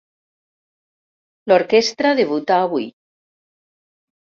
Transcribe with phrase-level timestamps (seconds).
[1.51, 2.91] L'orquestra debuta avui.